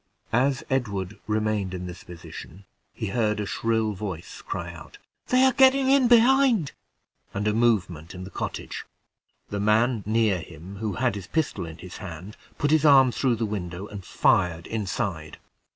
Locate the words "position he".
2.03-3.09